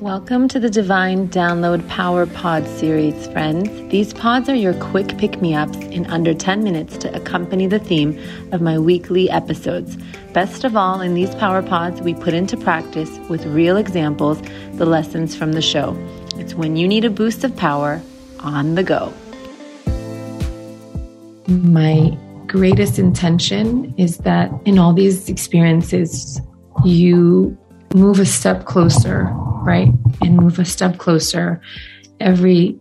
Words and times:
Welcome 0.00 0.48
to 0.48 0.58
the 0.58 0.70
Divine 0.70 1.28
Download 1.28 1.86
Power 1.86 2.24
Pod 2.24 2.66
series, 2.66 3.26
friends. 3.26 3.68
These 3.90 4.14
pods 4.14 4.48
are 4.48 4.54
your 4.54 4.72
quick 4.72 5.18
pick 5.18 5.42
me 5.42 5.54
ups 5.54 5.76
in 5.76 6.06
under 6.06 6.32
10 6.32 6.64
minutes 6.64 6.96
to 6.98 7.14
accompany 7.14 7.66
the 7.66 7.78
theme 7.78 8.18
of 8.50 8.62
my 8.62 8.78
weekly 8.78 9.28
episodes. 9.28 9.98
Best 10.32 10.64
of 10.64 10.74
all, 10.74 11.02
in 11.02 11.12
these 11.12 11.34
Power 11.34 11.60
Pods, 11.60 12.00
we 12.00 12.14
put 12.14 12.32
into 12.32 12.56
practice 12.56 13.10
with 13.28 13.44
real 13.44 13.76
examples 13.76 14.40
the 14.72 14.86
lessons 14.86 15.36
from 15.36 15.52
the 15.52 15.60
show. 15.60 15.94
It's 16.36 16.54
when 16.54 16.76
you 16.76 16.88
need 16.88 17.04
a 17.04 17.10
boost 17.10 17.44
of 17.44 17.54
power 17.54 18.00
on 18.38 18.76
the 18.76 18.82
go. 18.82 19.12
My 21.46 22.16
greatest 22.46 22.98
intention 22.98 23.94
is 23.98 24.16
that 24.18 24.50
in 24.64 24.78
all 24.78 24.94
these 24.94 25.28
experiences, 25.28 26.40
you 26.86 27.54
move 27.92 28.18
a 28.18 28.24
step 28.24 28.64
closer 28.64 29.30
right? 29.62 29.88
And 30.22 30.36
move 30.36 30.58
a 30.58 30.64
step 30.64 30.98
closer. 30.98 31.60
Every 32.18 32.78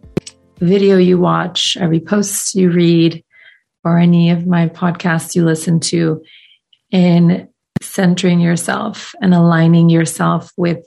video 0.59 0.97
you 0.97 1.17
watch, 1.17 1.77
every 1.79 1.99
post 1.99 2.55
you 2.55 2.71
read, 2.71 3.23
or 3.83 3.97
any 3.97 4.29
of 4.29 4.45
my 4.45 4.67
podcasts 4.67 5.35
you 5.35 5.45
listen 5.45 5.79
to, 5.79 6.23
in 6.91 7.47
centering 7.81 8.39
yourself 8.39 9.13
and 9.21 9.33
aligning 9.33 9.89
yourself 9.89 10.51
with 10.57 10.85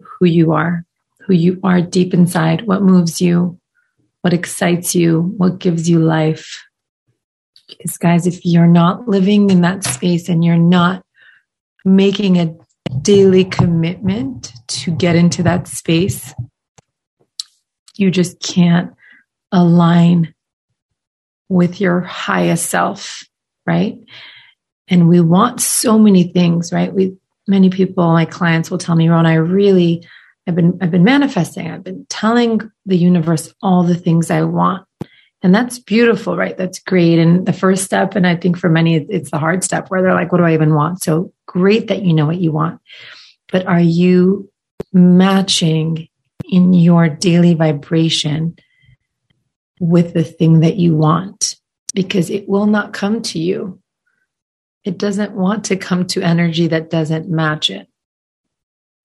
who 0.00 0.26
you 0.26 0.52
are, 0.52 0.84
who 1.20 1.34
you 1.34 1.60
are 1.62 1.82
deep 1.82 2.14
inside, 2.14 2.66
what 2.66 2.82
moves 2.82 3.20
you, 3.20 3.58
what 4.22 4.32
excites 4.32 4.94
you, 4.94 5.20
what 5.36 5.58
gives 5.58 5.88
you 5.88 5.98
life. 5.98 6.64
Because, 7.68 7.98
guys, 7.98 8.26
if 8.26 8.44
you're 8.44 8.66
not 8.66 9.08
living 9.08 9.50
in 9.50 9.60
that 9.60 9.84
space 9.84 10.28
and 10.28 10.44
you're 10.44 10.56
not 10.56 11.04
making 11.84 12.38
a 12.38 12.54
daily 13.02 13.44
commitment 13.44 14.52
to 14.68 14.90
get 14.90 15.16
into 15.16 15.42
that 15.42 15.68
space, 15.68 16.34
you 17.96 18.10
just 18.10 18.40
can't 18.40 18.92
align 19.52 20.34
with 21.48 21.80
your 21.80 22.00
highest 22.00 22.70
self, 22.70 23.24
right? 23.66 23.98
And 24.88 25.08
we 25.08 25.20
want 25.20 25.60
so 25.60 25.98
many 25.98 26.24
things, 26.24 26.72
right? 26.72 26.92
We 26.92 27.16
many 27.46 27.70
people, 27.70 28.12
my 28.12 28.24
clients 28.24 28.70
will 28.70 28.78
tell 28.78 28.94
me, 28.94 29.08
Ron, 29.08 29.26
I 29.26 29.34
really 29.34 30.06
I've 30.46 30.54
been 30.54 30.78
I've 30.80 30.90
been 30.90 31.04
manifesting. 31.04 31.70
I've 31.70 31.84
been 31.84 32.06
telling 32.08 32.60
the 32.86 32.96
universe 32.96 33.52
all 33.62 33.82
the 33.82 33.94
things 33.94 34.30
I 34.30 34.42
want. 34.42 34.86
And 35.42 35.54
that's 35.54 35.78
beautiful, 35.78 36.36
right? 36.36 36.56
That's 36.56 36.80
great. 36.80 37.18
And 37.18 37.46
the 37.46 37.52
first 37.52 37.84
step, 37.84 38.14
and 38.14 38.26
I 38.26 38.36
think 38.36 38.58
for 38.58 38.68
many, 38.68 38.96
it's 38.96 39.30
the 39.30 39.38
hard 39.38 39.64
step 39.64 39.88
where 39.88 40.02
they're 40.02 40.14
like, 40.14 40.32
what 40.32 40.38
do 40.38 40.44
I 40.44 40.52
even 40.52 40.74
want? 40.74 41.02
So 41.02 41.32
great 41.50 41.88
that 41.88 42.02
you 42.02 42.14
know 42.14 42.26
what 42.26 42.40
you 42.40 42.52
want. 42.52 42.80
But 43.50 43.66
are 43.66 43.80
you 43.80 44.50
matching 44.92 46.08
in 46.48 46.72
your 46.72 47.08
daily 47.08 47.54
vibration 47.54 48.56
with 49.80 50.14
the 50.14 50.24
thing 50.24 50.60
that 50.60 50.76
you 50.76 50.94
want? 50.94 51.56
Because 51.94 52.30
it 52.30 52.48
will 52.48 52.66
not 52.66 52.92
come 52.92 53.22
to 53.22 53.40
you. 53.40 53.80
It 54.84 54.96
doesn't 54.96 55.32
want 55.32 55.64
to 55.64 55.76
come 55.76 56.06
to 56.08 56.22
energy 56.22 56.68
that 56.68 56.90
doesn't 56.90 57.28
match 57.28 57.68
it. 57.68 57.88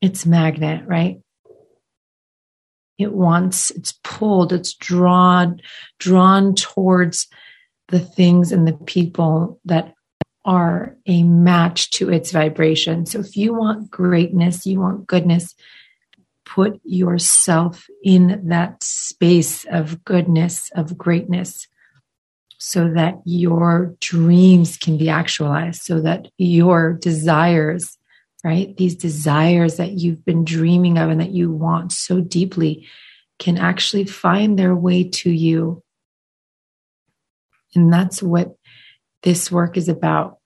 It's 0.02 0.26
magnet, 0.26 0.84
right? 0.86 1.20
it 2.98 3.14
wants 3.14 3.72
it's 3.72 3.94
pulled 4.04 4.54
it's 4.54 4.74
drawn 4.74 5.60
drawn 6.00 6.56
towards 6.56 7.28
the 7.90 8.00
things 8.00 8.52
and 8.52 8.68
the 8.68 8.74
people 8.74 9.60
that 9.66 9.94
are 10.46 10.96
a 11.08 11.24
match 11.24 11.92
to 11.92 12.10
its 12.10 12.32
vibration 12.32 13.06
so 13.06 13.20
if 13.20 13.36
you 13.36 13.54
want 13.54 13.90
greatness 13.90 14.66
you 14.66 14.80
want 14.80 15.08
goodness 15.08 15.56
put 16.46 16.80
yourself 16.84 17.88
in 18.04 18.48
that 18.48 18.82
space 18.84 19.66
of 19.66 20.04
goodness 20.06 20.70
of 20.76 20.98
greatness 20.98 21.68
so 22.58 22.92
that 22.94 23.16
your 23.26 23.96
dreams 24.00 24.78
can 24.78 24.98
be 24.98 25.10
actualized 25.10 25.82
so 25.82 26.00
that 26.00 26.28
your 26.38 26.94
desires 26.94 27.98
right? 28.46 28.78
These 28.78 28.96
desires 28.96 29.78
that 29.78 29.94
you've 29.94 30.24
been 30.24 30.46
dreaming 30.46 31.00
of 31.00 31.10
and 31.10 31.20
that 31.20 31.32
you 31.32 31.52
want 31.52 31.92
so 31.92 32.22
deeply 32.22 32.88
can 33.40 33.58
actually 33.58 34.06
find 34.06 34.58
their 34.58 34.76
way 34.76 35.04
to 35.04 35.32
you. 35.32 35.84
And 37.74 37.92
that's 37.92 38.22
what 38.22 38.56
this 39.26 39.52
work 39.52 39.76
is 39.76 39.90
about. 39.90 40.38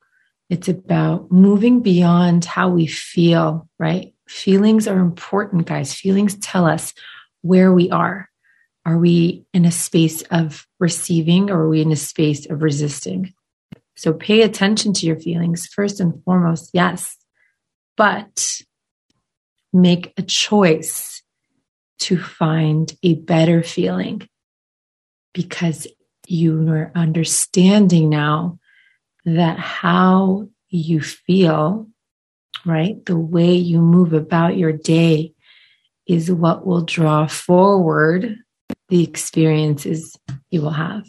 It's 0.50 0.68
about 0.68 1.32
moving 1.32 1.82
beyond 1.82 2.46
how 2.46 2.70
we 2.70 2.88
feel, 2.88 3.70
right? 3.78 4.16
Feelings 4.28 4.88
are 4.88 4.98
important, 4.98 5.68
guys. 5.68 5.94
Feelings 5.94 6.36
tell 6.38 6.66
us 6.66 6.96
where 7.42 7.72
we 7.72 7.92
are. 7.92 8.28
Are 8.86 8.98
we 8.98 9.46
in 9.54 9.66
a 9.66 9.72
space 9.72 10.24
of 10.32 10.66
receiving 10.80 11.52
or 11.52 11.62
are 11.64 11.70
we 11.70 11.82
in 11.82 11.92
a 11.92 11.96
space 11.96 12.50
of 12.50 12.64
resisting? 12.64 13.34
So 13.96 14.14
pay 14.14 14.42
attention 14.42 14.94
to 14.94 15.06
your 15.06 15.20
feelings 15.20 15.68
first 15.68 16.00
and 16.00 16.24
foremost. 16.24 16.72
Yes, 16.74 17.18
but 17.98 18.62
make 19.74 20.14
a 20.18 20.24
choice 20.24 21.22
to 22.00 22.18
find 22.18 22.92
a 23.04 23.16
better 23.16 23.62
feeling 23.62 24.28
because 25.34 25.86
you 26.28 26.70
are 26.72 26.92
understanding 26.96 28.10
now 28.10 28.58
that 29.26 29.60
how 29.60 30.48
you 30.70 31.02
feel, 31.02 31.88
right? 32.66 33.04
The 33.06 33.18
way 33.18 33.54
you 33.54 33.80
move 33.80 34.14
about 34.14 34.58
your 34.58 34.72
day 34.72 35.34
is 36.08 36.32
what 36.32 36.66
will 36.66 36.84
draw 36.84 37.28
forward 37.28 38.36
the 38.90 39.04
experiences 39.04 40.18
you 40.50 40.62
will 40.62 40.72
have. 40.72 41.06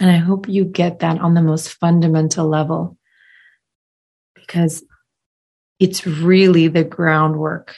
And 0.00 0.10
I 0.10 0.16
hope 0.16 0.48
you 0.48 0.64
get 0.64 1.00
that 1.00 1.20
on 1.20 1.34
the 1.34 1.42
most 1.42 1.72
fundamental 1.74 2.48
level 2.48 2.96
because 4.34 4.84
it's 5.80 6.06
really 6.06 6.68
the 6.68 6.84
groundwork 6.84 7.76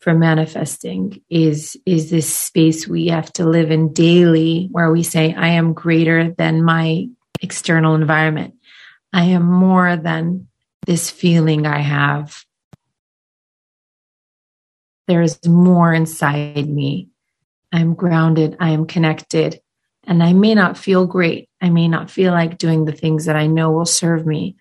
for 0.00 0.14
manifesting 0.14 1.22
is 1.30 1.76
is 1.86 2.10
this 2.10 2.32
space 2.32 2.86
we 2.86 3.08
have 3.08 3.32
to 3.32 3.44
live 3.44 3.70
in 3.70 3.92
daily 3.92 4.68
where 4.70 4.92
we 4.92 5.02
say 5.02 5.34
i 5.34 5.48
am 5.48 5.72
greater 5.72 6.32
than 6.38 6.62
my 6.62 7.06
external 7.42 7.94
environment. 7.94 8.54
I 9.12 9.24
am 9.24 9.44
more 9.44 9.96
than 9.96 10.48
this 10.86 11.10
feeling 11.10 11.66
i 11.66 11.78
have. 11.78 12.44
There 15.08 15.22
is 15.22 15.38
more 15.46 15.92
inside 15.92 16.68
me. 16.68 17.08
I'm 17.72 17.94
grounded 17.94 18.56
i 18.60 18.70
am 18.70 18.86
connected 18.86 19.60
and 20.04 20.22
i 20.22 20.32
may 20.32 20.54
not 20.54 20.78
feel 20.78 21.06
great. 21.06 21.48
I 21.60 21.70
may 21.70 21.88
not 21.88 22.10
feel 22.10 22.32
like 22.32 22.58
doing 22.58 22.84
the 22.84 22.92
things 22.92 23.24
that 23.24 23.36
i 23.36 23.46
know 23.46 23.70
will 23.72 23.86
serve 23.86 24.26
me 24.26 24.56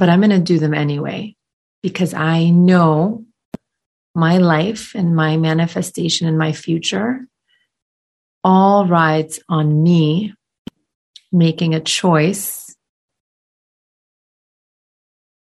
but 0.00 0.08
I'm 0.08 0.20
going 0.20 0.30
to 0.30 0.40
do 0.40 0.58
them 0.58 0.72
anyway 0.72 1.36
because 1.82 2.14
I 2.14 2.48
know 2.48 3.26
my 4.14 4.38
life 4.38 4.94
and 4.94 5.14
my 5.14 5.36
manifestation 5.36 6.26
and 6.26 6.38
my 6.38 6.52
future 6.52 7.26
all 8.42 8.86
rides 8.86 9.40
on 9.50 9.82
me 9.82 10.32
making 11.32 11.74
a 11.74 11.80
choice 11.80 12.74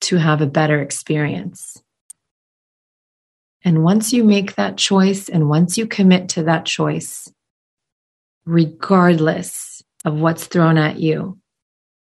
to 0.03 0.17
have 0.17 0.41
a 0.41 0.47
better 0.47 0.81
experience. 0.81 1.83
And 3.65 3.83
once 3.83 4.13
you 4.13 4.23
make 4.23 4.55
that 4.55 4.77
choice 4.77 5.29
and 5.29 5.49
once 5.49 5.77
you 5.77 5.87
commit 5.87 6.29
to 6.31 6.45
that 6.45 6.65
choice, 6.65 7.31
regardless 8.45 9.83
of 10.05 10.21
what's 10.21 10.47
thrown 10.47 10.79
at 10.79 11.01
you, 11.01 11.39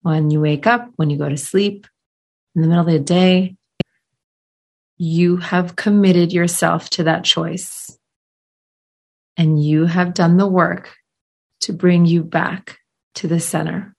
when 0.00 0.30
you 0.30 0.40
wake 0.40 0.66
up, 0.66 0.90
when 0.96 1.10
you 1.10 1.18
go 1.18 1.28
to 1.28 1.36
sleep, 1.36 1.86
in 2.54 2.62
the 2.62 2.68
middle 2.68 2.86
of 2.86 2.92
the 2.92 2.98
day, 2.98 3.56
you 4.96 5.36
have 5.36 5.76
committed 5.76 6.32
yourself 6.32 6.88
to 6.90 7.04
that 7.04 7.24
choice 7.24 7.98
and 9.36 9.62
you 9.62 9.86
have 9.86 10.14
done 10.14 10.36
the 10.36 10.46
work 10.46 10.94
to 11.60 11.72
bring 11.72 12.04
you 12.04 12.22
back 12.22 12.78
to 13.16 13.28
the 13.28 13.40
center. 13.40 13.94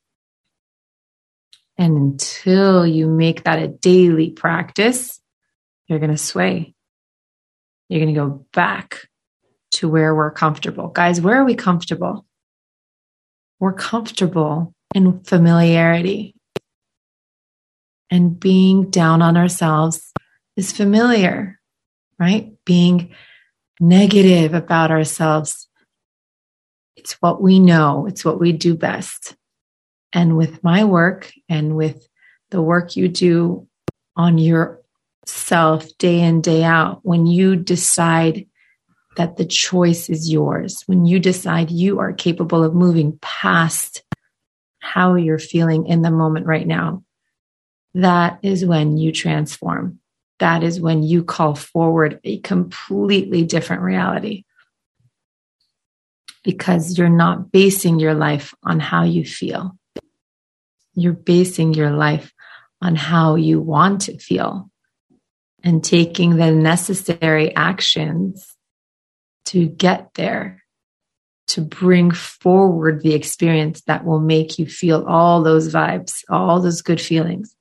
And 1.78 1.98
until 1.98 2.86
you 2.86 3.08
make 3.08 3.44
that 3.44 3.60
a 3.60 3.68
daily 3.68 4.30
practice, 4.30 5.20
you're 5.88 6.00
going 6.00 6.12
to 6.12 6.18
sway. 6.18 6.76
You're 7.90 8.02
going 8.02 8.14
to 8.14 8.20
go 8.20 8.46
back 8.54 9.08
to 9.72 9.90
where 9.90 10.14
we're 10.14 10.32
comfortable. 10.32 10.88
Guys, 10.88 11.20
where 11.20 11.38
are 11.38 11.46
we 11.46 11.56
comfortable? 11.56 12.26
We're 13.60 13.74
comfortable 13.74 14.74
in 14.94 15.24
familiarity 15.24 16.36
and 18.14 18.40
being 18.40 18.92
down 18.92 19.24
on 19.24 19.38
ourselves 19.38 20.14
is 20.56 20.72
familiar, 20.72 21.60
right? 22.20 22.54
Being 22.64 23.16
negative 23.80 24.54
about 24.54 24.92
ourselves. 24.92 25.68
It's 27.04 27.22
what 27.22 27.42
we 27.42 27.60
know, 27.60 28.06
it's 28.06 28.24
what 28.24 28.40
we 28.40 28.54
do 28.54 28.76
best. 28.76 29.36
And 30.14 30.38
with 30.38 30.64
my 30.64 30.86
work 30.86 31.34
and 31.50 31.76
with 31.76 32.08
the 32.50 32.62
work 32.62 32.96
you 32.96 33.10
do 33.10 33.68
on 34.16 34.38
your 34.38 34.80
self 35.26 35.86
day 35.98 36.22
in, 36.22 36.40
day 36.40 36.64
out, 36.64 37.02
when 37.04 37.26
you 37.26 37.58
decide 37.58 38.48
that 39.18 39.36
the 39.36 39.44
choice 39.44 40.10
is 40.10 40.32
yours, 40.32 40.84
when 40.86 41.06
you 41.06 41.20
decide 41.20 41.72
you 41.72 42.00
are 42.00 42.14
capable 42.14 42.64
of 42.64 42.74
moving 42.74 43.20
past 43.22 44.02
how 44.80 45.16
you're 45.16 45.40
feeling 45.40 45.86
in 45.88 46.04
the 46.04 46.12
moment 46.12 46.46
right 46.46 46.66
now, 46.66 47.04
that 47.96 48.40
is 48.44 48.66
when 48.66 48.96
you 48.96 49.12
transform. 49.12 50.00
That 50.40 50.64
is 50.64 50.80
when 50.80 51.04
you 51.04 51.22
call 51.22 51.54
forward 51.54 52.22
a 52.24 52.40
completely 52.40 53.44
different 53.44 53.82
reality. 53.82 54.46
Because 56.44 56.98
you're 56.98 57.10
not 57.10 57.52
basing 57.52 58.00
your 58.00 58.14
life 58.14 58.54
on 58.64 58.80
how 58.80 59.04
you 59.04 59.24
feel. 59.24 59.78
You're 60.94 61.14
basing 61.14 61.74
your 61.74 61.92
life 61.92 62.34
on 62.82 62.96
how 62.96 63.36
you 63.36 63.62
want 63.62 64.02
to 64.02 64.18
feel 64.18 64.70
and 65.64 65.84
taking 65.84 66.36
the 66.36 66.52
necessary 66.52 67.56
actions 67.56 68.46
to 69.46 69.68
get 69.68 70.14
there, 70.16 70.64
to 71.48 71.62
bring 71.62 72.12
forward 72.12 73.02
the 73.02 73.14
experience 73.14 73.82
that 73.88 74.04
will 74.04 74.20
make 74.20 74.60
you 74.60 74.66
feel 74.66 75.06
all 75.08 75.42
those 75.42 75.74
vibes, 75.74 76.24
all 76.30 76.60
those 76.60 76.82
good 76.82 77.00
feelings. 77.00 77.56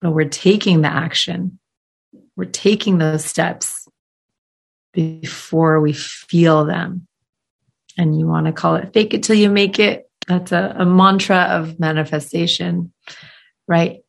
But 0.00 0.12
we're 0.12 0.28
taking 0.28 0.82
the 0.82 0.88
action, 0.88 1.58
we're 2.36 2.44
taking 2.44 2.98
those 2.98 3.24
steps 3.24 3.88
before 4.92 5.80
we 5.80 5.92
feel 5.92 6.64
them. 6.64 7.08
And 7.96 8.18
you 8.18 8.26
want 8.26 8.46
to 8.46 8.52
call 8.52 8.76
it 8.76 8.92
fake 8.92 9.14
it 9.14 9.22
till 9.22 9.36
you 9.36 9.50
make 9.50 9.78
it. 9.78 10.10
That's 10.26 10.52
a, 10.52 10.74
a 10.78 10.84
mantra 10.84 11.36
of 11.36 11.78
manifestation, 11.78 12.92
right? 13.68 14.00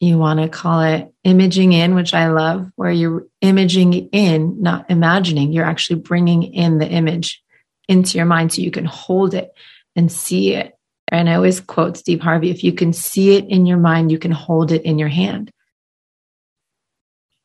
You 0.00 0.18
want 0.18 0.40
to 0.40 0.48
call 0.48 0.80
it 0.82 1.12
imaging 1.24 1.72
in, 1.72 1.94
which 1.94 2.14
I 2.14 2.28
love, 2.28 2.70
where 2.76 2.90
you're 2.90 3.26
imaging 3.40 3.92
in, 3.92 4.62
not 4.62 4.90
imagining. 4.90 5.52
You're 5.52 5.64
actually 5.64 6.00
bringing 6.00 6.42
in 6.42 6.78
the 6.78 6.88
image 6.88 7.42
into 7.88 8.16
your 8.16 8.26
mind 8.26 8.52
so 8.52 8.62
you 8.62 8.70
can 8.70 8.84
hold 8.84 9.34
it 9.34 9.50
and 9.94 10.10
see 10.10 10.54
it. 10.54 10.74
And 11.08 11.28
I 11.28 11.34
always 11.34 11.60
quote 11.60 11.96
Steve 11.96 12.20
Harvey 12.20 12.50
if 12.50 12.64
you 12.64 12.72
can 12.72 12.92
see 12.92 13.36
it 13.36 13.46
in 13.46 13.66
your 13.66 13.78
mind, 13.78 14.10
you 14.10 14.18
can 14.18 14.32
hold 14.32 14.72
it 14.72 14.82
in 14.82 14.98
your 14.98 15.08
hand. 15.08 15.50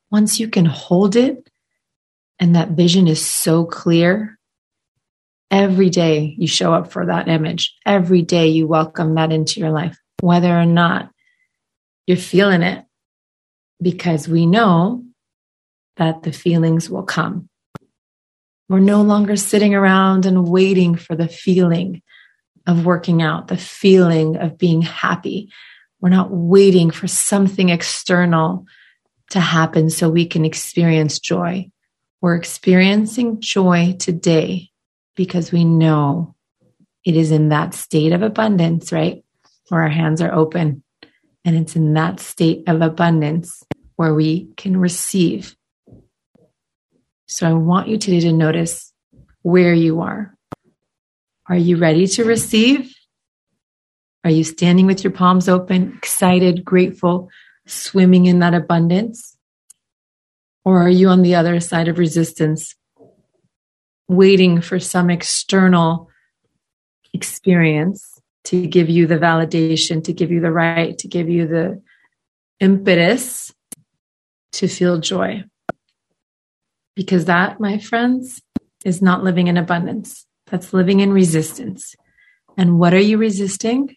Once 0.09 0.39
you 0.39 0.47
can 0.47 0.65
hold 0.65 1.15
it 1.15 1.49
and 2.39 2.55
that 2.55 2.71
vision 2.71 3.07
is 3.07 3.23
so 3.23 3.65
clear, 3.65 4.37
every 5.51 5.89
day 5.89 6.33
you 6.37 6.47
show 6.47 6.73
up 6.73 6.91
for 6.91 7.05
that 7.05 7.27
image. 7.27 7.75
Every 7.85 8.21
day 8.21 8.47
you 8.47 8.65
welcome 8.65 9.15
that 9.15 9.33
into 9.33 9.59
your 9.59 9.71
life, 9.71 9.99
whether 10.21 10.57
or 10.57 10.65
not 10.65 11.11
you're 12.07 12.17
feeling 12.17 12.63
it 12.63 12.85
because 13.81 14.27
we 14.27 14.45
know 14.45 15.03
that 15.97 16.23
the 16.23 16.31
feelings 16.31 16.89
will 16.89 17.03
come. 17.03 17.49
We're 18.69 18.79
no 18.79 19.01
longer 19.01 19.35
sitting 19.35 19.75
around 19.75 20.25
and 20.25 20.47
waiting 20.47 20.95
for 20.95 21.15
the 21.15 21.27
feeling 21.27 22.01
of 22.65 22.85
working 22.85 23.21
out, 23.21 23.49
the 23.49 23.57
feeling 23.57 24.37
of 24.37 24.57
being 24.57 24.81
happy. 24.81 25.51
We're 25.99 26.09
not 26.09 26.31
waiting 26.31 26.89
for 26.89 27.07
something 27.07 27.69
external 27.69 28.65
to 29.31 29.41
happen 29.41 29.89
so 29.89 30.09
we 30.09 30.25
can 30.25 30.45
experience 30.45 31.19
joy. 31.19 31.69
We're 32.21 32.35
experiencing 32.35 33.41
joy 33.41 33.95
today 33.99 34.70
because 35.15 35.51
we 35.51 35.63
know 35.63 36.35
it 37.05 37.15
is 37.15 37.31
in 37.31 37.49
that 37.49 37.73
state 37.73 38.11
of 38.11 38.21
abundance, 38.21 38.91
right? 38.91 39.23
Where 39.69 39.81
our 39.81 39.89
hands 39.89 40.21
are 40.21 40.33
open 40.33 40.83
and 41.43 41.55
it's 41.55 41.75
in 41.75 41.93
that 41.93 42.19
state 42.19 42.63
of 42.67 42.81
abundance 42.81 43.63
where 43.95 44.13
we 44.13 44.49
can 44.57 44.77
receive. 44.77 45.55
So 47.25 47.47
I 47.47 47.53
want 47.53 47.87
you 47.87 47.97
today 47.97 48.19
to 48.21 48.33
notice 48.33 48.93
where 49.41 49.73
you 49.73 50.01
are. 50.01 50.35
Are 51.47 51.57
you 51.57 51.77
ready 51.77 52.07
to 52.07 52.23
receive? 52.23 52.93
Are 54.23 54.29
you 54.29 54.43
standing 54.43 54.85
with 54.85 55.03
your 55.03 55.11
palms 55.11 55.49
open, 55.49 55.95
excited, 55.97 56.63
grateful, 56.63 57.29
swimming 57.65 58.25
in 58.27 58.39
that 58.39 58.53
abundance? 58.53 59.35
Or 60.63 60.81
are 60.81 60.89
you 60.89 61.09
on 61.09 61.23
the 61.23 61.35
other 61.35 61.59
side 61.59 61.87
of 61.87 61.97
resistance, 61.97 62.75
waiting 64.11 64.59
for 64.61 64.77
some 64.77 65.09
external 65.09 66.09
experience 67.13 68.19
to 68.43 68.67
give 68.67 68.89
you 68.89 69.07
the 69.07 69.17
validation, 69.17 70.03
to 70.03 70.11
give 70.11 70.31
you 70.31 70.41
the 70.41 70.51
right, 70.51 70.97
to 70.97 71.07
give 71.07 71.29
you 71.29 71.47
the 71.47 71.81
impetus 72.59 73.53
to 74.51 74.67
feel 74.67 74.99
joy. 74.99 75.43
Because 76.93 77.25
that, 77.25 77.61
my 77.61 77.77
friends, 77.77 78.41
is 78.83 79.01
not 79.01 79.23
living 79.23 79.47
in 79.47 79.55
abundance. 79.55 80.25
That's 80.47 80.73
living 80.73 80.99
in 80.99 81.13
resistance. 81.13 81.95
And 82.57 82.79
what 82.79 82.93
are 82.93 82.99
you 82.99 83.17
resisting? 83.17 83.95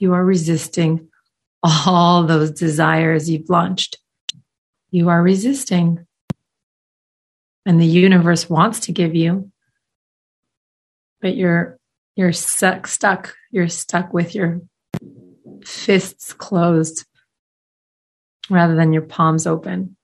You 0.00 0.12
are 0.12 0.24
resisting 0.24 1.08
all 1.62 2.24
those 2.24 2.50
desires 2.50 3.30
you've 3.30 3.48
launched. 3.48 3.98
You 4.90 5.08
are 5.08 5.22
resisting. 5.22 6.04
And 7.70 7.80
the 7.80 7.86
universe 7.86 8.50
wants 8.50 8.80
to 8.80 8.92
give 8.92 9.14
you, 9.14 9.52
but 11.20 11.36
you're 11.36 11.78
you're 12.16 12.32
stuck 12.32 12.88
stuck 12.88 13.36
you're 13.52 13.68
stuck 13.68 14.12
with 14.12 14.34
your 14.34 14.62
fists 15.64 16.32
closed 16.32 17.06
rather 18.50 18.74
than 18.74 18.92
your 18.92 19.02
palms 19.02 19.46
open. 19.46 19.96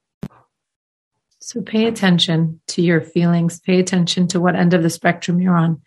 So 1.40 1.60
pay 1.60 1.86
attention 1.86 2.60
to 2.68 2.82
your 2.82 3.00
feelings 3.00 3.58
pay 3.58 3.80
attention 3.80 4.28
to 4.28 4.40
what 4.40 4.54
end 4.54 4.72
of 4.72 4.84
the 4.84 4.88
spectrum 4.88 5.40
you're 5.40 5.56
on 5.56 5.82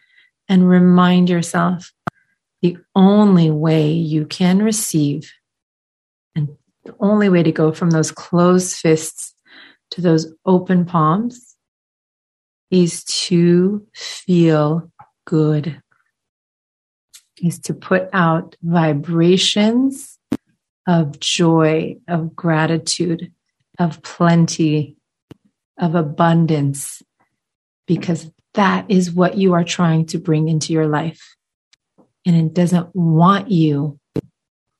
and 0.50 0.68
remind 0.68 1.30
yourself 1.30 1.94
the 2.62 2.76
only 2.94 3.52
way 3.52 3.94
you 3.94 4.26
can 4.26 4.62
receive 4.62 5.32
and 6.36 6.50
the 6.84 6.94
only 7.00 7.30
way 7.30 7.42
to 7.42 7.54
go 7.54 7.72
from 7.72 7.92
those 7.92 8.12
closed 8.12 8.76
fists 8.76 9.34
to 9.92 10.02
those 10.02 10.28
open 10.46 10.84
palms 10.84 11.49
is 12.72 13.04
to 13.04 13.86
feel 13.94 14.92
good 15.26 15.82
is 17.42 17.60
to 17.60 17.74
put 17.74 18.10
out 18.14 18.56
vibrations 18.62 20.18
of 20.88 21.20
joy, 21.20 21.98
of 22.08 22.36
gratitude, 22.36 23.32
of 23.78 24.02
plenty, 24.02 24.98
of 25.78 25.96
abundance, 25.96 27.02
because 27.88 28.30
that 28.56 28.86
is 28.90 29.12
what 29.12 29.38
you 29.38 29.54
are 29.54 29.64
trying 29.64 30.06
to 30.08 30.18
bring 30.18 30.50
into 30.50 30.74
your 30.74 30.88
life. 30.88 31.36
And 32.26 32.36
it 32.36 32.54
doesn't 32.54 32.94
want 32.96 33.50
you 33.50 34.00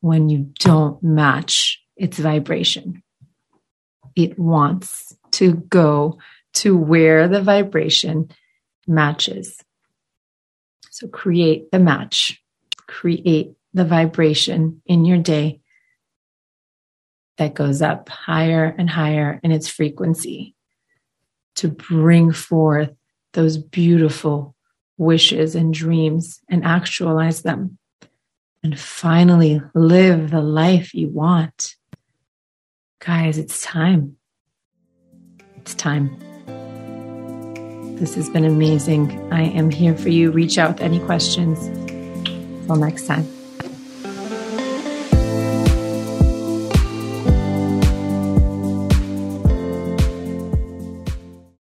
when 0.02 0.30
you 0.30 0.52
don't 0.60 1.02
match 1.02 1.82
its 1.96 2.18
vibration. 2.18 3.04
It 4.16 4.38
wants 4.38 5.16
to 5.32 5.54
go 5.54 6.18
to 6.56 6.78
where 6.78 7.28
the 7.28 7.42
vibration 7.42 8.30
matches. 8.88 9.62
So 10.90 11.08
create 11.08 11.72
the 11.72 11.80
match 11.80 12.42
create 12.90 13.54
the 13.74 13.86
vibration 13.86 14.82
in 14.86 15.06
your 15.06 15.20
day 15.20 15.62
that 17.38 17.54
goes 17.54 17.82
up 17.82 18.10
higher 18.10 18.76
and 18.78 18.90
higher 18.90 19.40
in 19.44 19.52
its 19.52 19.70
frequency 19.70 20.56
to 21.56 21.70
bring 21.70 22.34
forth 22.34 22.90
those 23.34 23.58
beautiful 23.58 24.56
wishes 24.98 25.56
and 25.56 25.74
dreams 25.74 26.42
and 26.50 26.66
actualize 26.66 27.44
them 27.44 27.78
and 28.64 28.78
finally 28.78 29.62
live 29.76 30.32
the 30.32 30.42
life 30.42 30.94
you 30.94 31.08
want. 31.08 31.76
Guys, 33.00 33.38
it's 33.38 33.62
time. 33.62 34.18
It's 35.58 35.76
time. 35.76 36.29
This 38.00 38.16
has 38.16 38.30
been 38.30 38.46
amazing. 38.46 39.32
I 39.34 39.44
am 39.44 39.70
here 39.70 39.96
for 39.96 40.08
you. 40.08 40.32
Reach 40.32 40.58
out 40.58 40.76
with 40.76 40.82
any 40.82 41.00
questions. 41.00 41.68
Until 41.68 42.78
next 42.78 43.06
time. 43.08 43.39